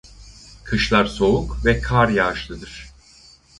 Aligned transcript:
Kışlar 0.63 1.05
soğuk 1.05 1.65
ve 1.65 1.81
kar 1.81 2.09
yağışlıdır. 2.09 2.87